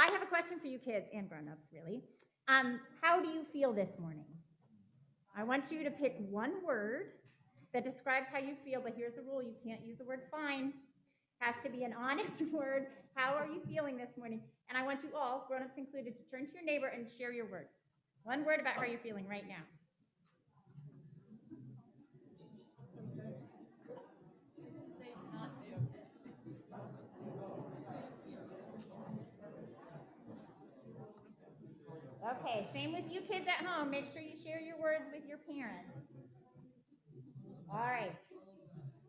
I 0.00 0.10
have 0.12 0.22
a 0.22 0.26
question 0.26 0.58
for 0.58 0.66
you 0.66 0.78
kids 0.78 1.08
and 1.12 1.28
grown-ups, 1.28 1.66
really. 1.74 2.00
Um, 2.48 2.80
how 3.02 3.20
do 3.20 3.28
you 3.28 3.44
feel 3.44 3.70
this 3.70 3.98
morning? 3.98 4.24
I 5.36 5.44
want 5.44 5.70
you 5.70 5.84
to 5.84 5.90
pick 5.90 6.16
one 6.30 6.64
word 6.66 7.08
that 7.74 7.84
describes 7.84 8.28
how 8.32 8.38
you 8.38 8.54
feel, 8.64 8.80
but 8.82 8.94
here's 8.96 9.16
the 9.16 9.20
rule: 9.20 9.42
you 9.42 9.52
can't 9.62 9.84
use 9.84 9.98
the 9.98 10.04
word 10.04 10.22
fine. 10.30 10.72
Has 11.40 11.54
to 11.62 11.68
be 11.68 11.84
an 11.84 11.92
honest 11.92 12.42
word. 12.52 12.86
How 13.14 13.34
are 13.34 13.46
you 13.46 13.60
feeling 13.68 13.98
this 13.98 14.16
morning? 14.16 14.40
And 14.70 14.78
I 14.78 14.82
want 14.82 15.02
you 15.02 15.10
all, 15.14 15.44
grown-ups 15.46 15.76
included, 15.76 16.14
to 16.16 16.22
turn 16.30 16.46
to 16.46 16.52
your 16.54 16.64
neighbor 16.64 16.86
and 16.86 17.06
share 17.06 17.30
your 17.30 17.44
word. 17.44 17.66
One 18.22 18.42
word 18.42 18.58
about 18.58 18.76
how 18.76 18.84
you're 18.84 18.98
feeling 19.00 19.28
right 19.28 19.46
now. 19.46 19.64
Okay, 32.30 32.68
same 32.72 32.92
with 32.92 33.10
you 33.10 33.20
kids 33.22 33.48
at 33.48 33.66
home. 33.66 33.90
Make 33.90 34.06
sure 34.06 34.22
you 34.22 34.38
share 34.38 34.60
your 34.62 34.78
words 34.78 35.10
with 35.10 35.26
your 35.26 35.38
parents. 35.50 35.98
All 37.66 37.90
right. 37.90 38.14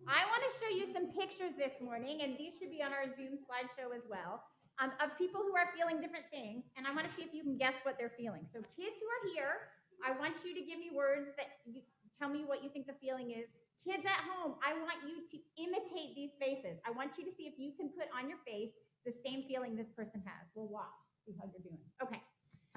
I 0.09 0.25
want 0.25 0.41
to 0.41 0.51
show 0.57 0.69
you 0.73 0.89
some 0.89 1.13
pictures 1.13 1.53
this 1.53 1.77
morning, 1.81 2.25
and 2.25 2.33
these 2.33 2.57
should 2.57 2.73
be 2.73 2.81
on 2.81 2.89
our 2.89 3.05
Zoom 3.05 3.37
slideshow 3.37 3.93
as 3.93 4.09
well, 4.09 4.41
um, 4.81 4.89
of 4.97 5.13
people 5.21 5.41
who 5.45 5.53
are 5.53 5.69
feeling 5.77 6.01
different 6.01 6.25
things. 6.33 6.65
And 6.77 6.87
I 6.89 6.93
want 6.97 7.05
to 7.05 7.13
see 7.13 7.21
if 7.21 7.29
you 7.29 7.43
can 7.43 7.57
guess 7.57 7.77
what 7.85 8.01
they're 8.01 8.13
feeling. 8.17 8.49
So, 8.49 8.65
kids 8.73 8.97
who 8.97 9.05
are 9.05 9.23
here, 9.37 9.69
I 10.01 10.17
want 10.17 10.41
you 10.41 10.57
to 10.57 10.61
give 10.65 10.81
me 10.81 10.89
words 10.89 11.29
that 11.37 11.61
you 11.69 11.85
tell 12.17 12.29
me 12.29 12.41
what 12.41 12.63
you 12.65 12.73
think 12.73 12.89
the 12.89 12.97
feeling 12.97 13.37
is. 13.37 13.53
Kids 13.85 14.05
at 14.05 14.25
home, 14.33 14.57
I 14.65 14.73
want 14.81 14.97
you 15.05 15.21
to 15.29 15.37
imitate 15.61 16.17
these 16.17 16.33
faces. 16.41 16.81
I 16.85 16.91
want 16.91 17.17
you 17.21 17.25
to 17.25 17.31
see 17.33 17.45
if 17.45 17.57
you 17.61 17.73
can 17.77 17.89
put 17.93 18.09
on 18.17 18.29
your 18.29 18.41
face 18.45 18.73
the 19.05 19.13
same 19.13 19.45
feeling 19.45 19.77
this 19.77 19.89
person 19.89 20.21
has. 20.25 20.49
We'll 20.57 20.69
watch, 20.69 21.05
see 21.25 21.37
how. 21.37 21.45
Okay. 21.49 21.60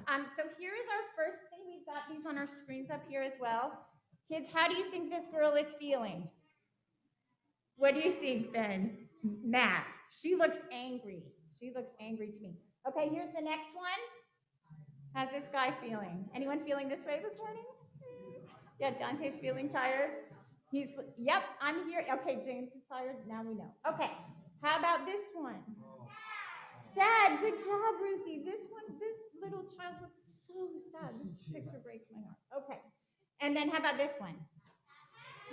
Um, 0.09 0.27
so 0.37 0.43
here 0.59 0.73
is 0.73 0.87
our 0.91 1.05
first 1.17 1.43
thing. 1.51 1.61
We've 1.67 1.87
got 1.87 2.09
these 2.11 2.27
on 2.27 2.37
our 2.37 2.47
screens 2.47 2.91
up 2.91 3.03
here 3.09 3.23
as 3.23 3.35
well. 3.41 3.73
Kids, 4.31 4.49
how 4.53 4.69
do 4.69 4.77
you 4.77 4.85
think 4.91 5.11
this 5.11 5.27
girl 5.27 5.55
is 5.55 5.75
feeling? 5.79 6.29
What 7.77 7.95
do 7.95 8.01
you 8.01 8.13
think, 8.13 8.53
Ben? 8.53 8.97
Matt. 9.23 9.87
She 10.11 10.35
looks 10.35 10.59
angry. 10.73 11.23
She 11.59 11.73
looks 11.75 11.91
angry 12.01 12.31
to 12.33 12.41
me. 12.41 12.55
Okay, 12.87 13.09
here's 13.09 13.33
the 13.35 13.43
next 13.43 13.75
one. 13.75 13.87
How's 15.15 15.31
this 15.31 15.49
guy 15.53 15.73
feeling? 15.83 16.29
Anyone 16.35 16.65
feeling 16.65 16.89
this 16.89 17.07
way 17.07 17.21
this 17.23 17.39
morning? 17.39 17.65
Yeah, 18.81 18.91
Dante's 18.91 19.39
feeling 19.39 19.69
tired. 19.69 20.11
He's, 20.71 20.89
yep, 21.17 21.43
I'm 21.61 21.89
here. 21.89 22.05
Okay, 22.21 22.43
James 22.45 22.71
is 22.75 22.83
tired. 22.91 23.17
Now 23.29 23.43
we 23.47 23.55
know. 23.55 23.71
Okay, 23.89 24.11
how 24.61 24.79
about 24.79 25.07
this 25.07 25.21
one? 25.35 25.63
Sad. 26.95 27.41
Good 27.41 27.59
job, 27.59 27.95
Ruthie. 28.01 28.43
This 28.45 28.67
one, 28.71 28.84
little 29.45 29.65
child 29.69 29.97
looks 30.01 30.21
so 30.25 30.69
sad. 30.93 31.13
This 31.21 31.37
picture 31.53 31.81
breaks 31.85 32.07
my 32.13 32.21
heart. 32.25 32.65
Okay, 32.65 32.81
and 33.41 33.57
then 33.57 33.69
how 33.69 33.79
about 33.79 33.99
this 33.99 34.13
one? 34.19 34.35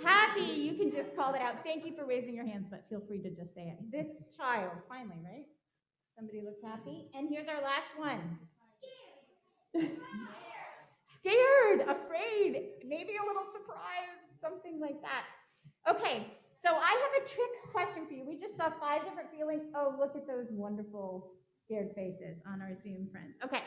Happy, 0.02 0.40
you 0.40 0.74
can 0.74 0.90
just 0.90 1.14
call 1.14 1.34
it 1.34 1.40
out. 1.40 1.62
Thank 1.64 1.84
you 1.84 1.94
for 1.94 2.06
raising 2.06 2.34
your 2.34 2.46
hands, 2.46 2.66
but 2.68 2.88
feel 2.88 3.00
free 3.06 3.22
to 3.22 3.30
just 3.30 3.54
say 3.54 3.68
it. 3.68 3.78
This 3.90 4.08
child, 4.36 4.72
finally, 4.88 5.20
right? 5.22 5.44
Somebody 6.16 6.42
looks 6.42 6.62
happy. 6.64 7.08
And 7.14 7.28
here's 7.28 7.46
our 7.48 7.62
last 7.62 7.90
one. 7.96 8.38
Scared, 9.72 9.92
Scared, 11.04 11.80
afraid, 11.88 12.82
maybe 12.84 13.16
a 13.16 13.26
little 13.26 13.46
surprised, 13.52 14.40
something 14.40 14.80
like 14.80 15.00
that. 15.02 15.24
Okay, 15.88 16.26
so 16.54 16.70
I 16.70 16.90
have 16.90 17.22
a 17.22 17.28
trick 17.28 17.50
question 17.72 18.06
for 18.06 18.14
you. 18.14 18.24
We 18.26 18.38
just 18.38 18.56
saw 18.56 18.70
five 18.80 19.04
different 19.04 19.30
feelings. 19.30 19.64
Oh, 19.74 19.94
look 19.98 20.16
at 20.16 20.26
those 20.26 20.46
wonderful 20.50 21.32
scared 21.64 21.90
faces 21.94 22.42
on 22.46 22.60
our 22.60 22.74
Zoom 22.74 23.08
friends. 23.10 23.36
Okay, 23.44 23.62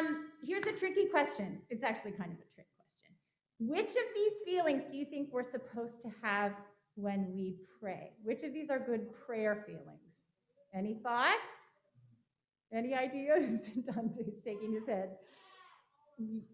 um, 0.00 0.26
here's 0.42 0.66
a 0.66 0.72
tricky 0.72 1.06
question. 1.06 1.60
It's 1.70 1.84
actually 1.84 2.12
kind 2.12 2.32
of 2.32 2.38
a 2.38 2.54
trick 2.54 2.66
question. 2.76 3.14
Which 3.58 3.90
of 3.90 4.08
these 4.14 4.32
feelings 4.44 4.82
do 4.90 4.96
you 4.96 5.04
think 5.04 5.28
we're 5.32 5.50
supposed 5.50 6.00
to 6.02 6.08
have 6.22 6.52
when 6.94 7.32
we 7.34 7.56
pray? 7.80 8.12
Which 8.22 8.42
of 8.42 8.52
these 8.52 8.70
are 8.70 8.78
good 8.78 9.06
prayer 9.26 9.64
feelings? 9.66 10.28
Any 10.74 10.94
thoughts? 10.94 11.36
Any 12.72 12.94
ideas? 12.94 13.70
Dante's 13.86 14.42
shaking 14.44 14.72
his 14.72 14.86
head. 14.86 15.10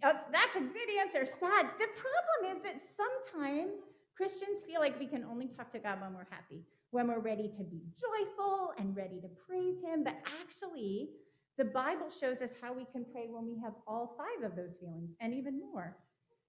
Uh, 0.02 0.12
that's 0.32 0.56
a 0.56 0.60
good 0.60 0.90
answer. 1.00 1.26
Sad. 1.26 1.66
The 1.78 1.88
problem 1.96 2.56
is 2.56 2.62
that 2.62 2.80
sometimes 2.80 3.80
Christians 4.16 4.62
feel 4.66 4.80
like 4.80 4.98
we 4.98 5.06
can 5.06 5.24
only 5.24 5.48
talk 5.48 5.72
to 5.72 5.78
God 5.78 6.00
when 6.00 6.14
we're 6.14 6.28
happy, 6.30 6.62
when 6.90 7.08
we're 7.08 7.20
ready 7.20 7.48
to 7.48 7.64
be 7.64 7.82
joyful 8.00 8.72
and 8.78 8.96
ready 8.96 9.20
to 9.20 9.28
praise 9.46 9.80
Him. 9.82 10.04
But 10.04 10.16
actually, 10.40 11.10
the 11.58 11.64
Bible 11.64 12.10
shows 12.10 12.42
us 12.42 12.52
how 12.60 12.72
we 12.74 12.84
can 12.92 13.04
pray 13.04 13.28
when 13.30 13.46
we 13.46 13.58
have 13.62 13.72
all 13.86 14.16
five 14.18 14.48
of 14.48 14.56
those 14.56 14.76
feelings 14.76 15.16
and 15.20 15.34
even 15.34 15.58
more. 15.58 15.96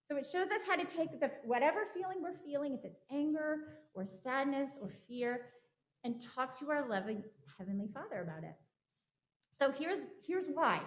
So 0.06 0.16
it 0.18 0.25
shows 0.25 0.50
us 0.51 0.62
how 0.68 0.75
to 0.75 0.85
take 0.85 1.19
the 1.19 1.31
whatever 1.44 1.81
feeling 1.94 2.18
we're 2.22 2.38
feeling, 2.45 2.73
if 2.73 2.85
it's 2.85 3.01
anger 3.12 3.57
or 3.94 4.06
sadness 4.06 4.79
or 4.81 4.90
fear, 5.07 5.41
and 6.03 6.22
talk 6.22 6.57
to 6.59 6.69
our 6.72 6.88
loving 6.88 7.23
Heavenly 7.57 7.90
Father 7.94 8.22
about 8.22 8.44
it. 8.44 8.56
So 9.51 9.72
here's 9.72 10.00
here's 10.25 10.47
why. 10.47 10.81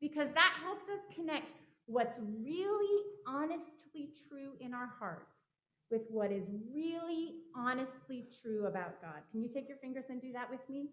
Because 0.00 0.30
that 0.32 0.54
helps 0.62 0.88
us 0.88 1.00
connect 1.14 1.52
what's 1.86 2.18
really 2.18 3.02
honestly 3.26 4.10
true 4.28 4.52
in 4.60 4.74
our 4.74 4.90
hearts 4.98 5.46
with 5.90 6.02
what 6.08 6.32
is 6.32 6.44
really 6.74 7.36
honestly 7.54 8.28
true 8.42 8.66
about 8.66 9.00
God. 9.00 9.22
Can 9.30 9.40
you 9.40 9.48
take 9.48 9.68
your 9.68 9.78
fingers 9.78 10.06
and 10.08 10.20
do 10.20 10.32
that 10.32 10.50
with 10.50 10.60
me? 10.68 10.88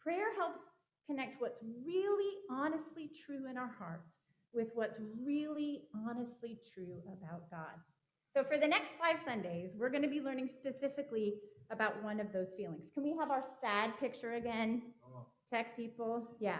Prayer 0.00 0.34
helps 0.36 0.62
connect 1.08 1.40
what's 1.40 1.60
really 1.84 2.34
honestly 2.50 3.10
true 3.24 3.48
in 3.50 3.56
our 3.56 3.70
hearts 3.78 4.20
with 4.52 4.68
what's 4.74 5.00
really 5.24 5.84
honestly 6.06 6.58
true 6.74 7.02
about 7.06 7.50
God. 7.50 7.80
So, 8.32 8.44
for 8.44 8.58
the 8.58 8.68
next 8.68 8.96
five 8.98 9.18
Sundays, 9.24 9.74
we're 9.78 9.88
going 9.88 10.02
to 10.02 10.08
be 10.08 10.20
learning 10.20 10.48
specifically 10.54 11.34
about 11.70 12.02
one 12.02 12.20
of 12.20 12.32
those 12.32 12.54
feelings. 12.54 12.90
Can 12.92 13.02
we 13.02 13.16
have 13.18 13.30
our 13.30 13.42
sad 13.60 13.98
picture 13.98 14.34
again? 14.34 14.82
Tech 15.50 15.76
people? 15.76 16.36
Yeah. 16.40 16.58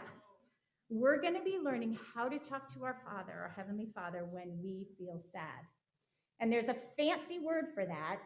We're 0.90 1.20
going 1.20 1.34
to 1.34 1.42
be 1.42 1.58
learning 1.62 1.98
how 2.14 2.28
to 2.28 2.38
talk 2.38 2.72
to 2.74 2.84
our 2.84 2.96
Father, 3.04 3.32
our 3.32 3.52
Heavenly 3.54 3.88
Father, 3.94 4.26
when 4.30 4.58
we 4.62 4.86
feel 4.96 5.20
sad. 5.20 5.66
And 6.40 6.50
there's 6.50 6.68
a 6.68 6.76
fancy 6.96 7.38
word 7.38 7.66
for 7.74 7.84
that. 7.84 8.22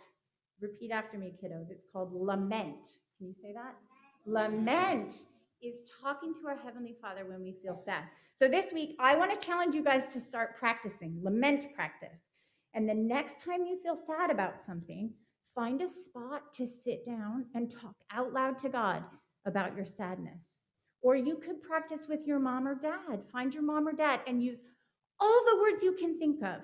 Repeat 0.61 0.93
after 0.93 1.19
me, 1.19 1.33
kiddos. 1.43 1.71
It's 1.71 1.87
called 1.93 2.13
lament. 2.13 2.87
Can 3.19 3.27
you 3.27 3.35
say 3.43 3.53
that? 3.53 3.75
Lament 4.27 5.15
is 5.63 5.85
talking 6.03 6.35
to 6.35 6.49
our 6.49 6.57
Heavenly 6.57 6.97
Father 7.01 7.25
when 7.25 7.43
we 7.43 7.53
feel 7.63 7.81
sad. 7.83 8.05
So 8.35 8.49
this 8.49 8.73
week, 8.73 8.97
I 8.99 9.17
want 9.17 9.39
to 9.39 9.47
challenge 9.47 9.75
you 9.75 9.83
guys 9.83 10.13
to 10.13 10.21
start 10.21 10.57
practicing 10.59 11.21
lament 11.23 11.67
practice. 11.75 12.23
And 12.75 12.89
the 12.89 12.95
next 12.95 13.45
time 13.45 13.65
you 13.67 13.79
feel 13.83 13.97
sad 13.97 14.31
about 14.31 14.61
something, 14.61 15.13
find 15.55 15.81
a 15.83 15.89
spot 15.89 16.53
to 16.55 16.67
sit 16.67 17.07
down 17.07 17.47
and 17.55 17.71
talk 17.71 17.95
out 18.11 18.33
loud 18.33 18.59
to 18.61 18.69
God 18.69 19.05
about 19.47 19.77
your 19.77 19.87
sadness. 19.87 20.59
Or 21.03 21.17
you 21.17 21.37
could 21.37 21.63
practice 21.63 22.07
with 22.09 22.27
your 22.27 22.39
mom 22.39 22.67
or 22.67 22.75
dad. 22.75 23.25
Find 23.31 23.53
your 23.53 23.63
mom 23.63 23.87
or 23.87 23.93
dad 23.93 24.21
and 24.27 24.43
use 24.43 24.63
all 25.21 25.45
the 25.51 25.61
words 25.61 25.83
you 25.83 25.93
can 25.93 26.19
think 26.19 26.43
of 26.43 26.61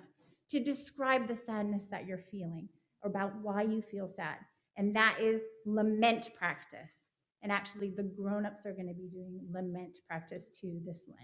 to 0.51 0.61
describe 0.61 1.29
the 1.29 1.37
sadness 1.37 1.87
that 1.87 2.07
you're 2.07 2.19
feeling 2.31 2.69
or 3.03 3.11
about 3.11 3.37
why 3.43 3.63
you 3.63 3.83
feel 3.83 4.09
sad. 4.09 4.37
And 4.77 4.95
that 4.97 5.19
is 5.21 5.41
lament 5.67 6.31
practice. 6.39 7.09
And 7.43 7.53
actually, 7.53 7.91
the 7.91 8.03
grown 8.03 8.47
ups 8.47 8.67
are 8.67 8.73
going 8.73 8.89
to 8.89 8.95
be 8.95 9.09
doing 9.09 9.41
lament 9.53 9.99
practice 10.09 10.49
too 10.49 10.81
this 10.85 11.05
Lent. 11.09 11.21